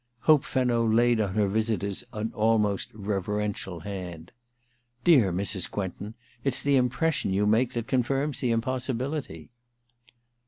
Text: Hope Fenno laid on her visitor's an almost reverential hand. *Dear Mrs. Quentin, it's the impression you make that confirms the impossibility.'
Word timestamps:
Hope 0.21 0.45
Fenno 0.45 0.83
laid 0.83 1.21
on 1.21 1.35
her 1.35 1.47
visitor's 1.47 2.03
an 2.11 2.31
almost 2.33 2.89
reverential 2.91 3.81
hand. 3.81 4.31
*Dear 5.03 5.31
Mrs. 5.31 5.69
Quentin, 5.69 6.15
it's 6.43 6.59
the 6.61 6.75
impression 6.75 7.33
you 7.35 7.45
make 7.45 7.73
that 7.73 7.85
confirms 7.85 8.39
the 8.39 8.49
impossibility.' 8.49 9.51